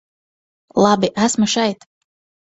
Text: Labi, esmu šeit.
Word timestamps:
Labi, 0.85 1.09
esmu 1.25 1.47
šeit. 1.55 1.85